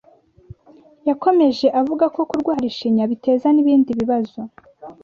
[1.07, 4.39] Yakomeje avuga ko kurwara ishinya biteza n'ibindi bibazo